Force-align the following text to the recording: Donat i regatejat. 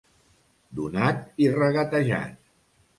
Donat 0.79 1.23
i 1.47 1.49
regatejat. 1.61 2.45